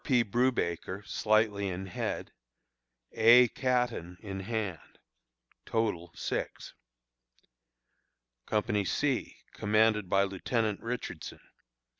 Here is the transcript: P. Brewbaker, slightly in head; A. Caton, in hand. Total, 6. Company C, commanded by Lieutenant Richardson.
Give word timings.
P. 0.03 0.23
Brewbaker, 0.23 1.03
slightly 1.05 1.67
in 1.67 1.85
head; 1.85 2.31
A. 3.11 3.49
Caton, 3.49 4.17
in 4.21 4.39
hand. 4.39 4.97
Total, 5.63 6.11
6. 6.15 6.73
Company 8.47 8.83
C, 8.83 9.37
commanded 9.53 10.09
by 10.09 10.23
Lieutenant 10.23 10.79
Richardson. 10.79 11.41